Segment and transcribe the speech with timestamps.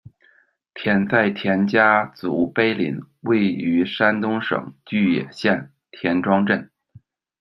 [0.73, 6.71] 田在田家族碑林，位于山东省巨野县田庄镇。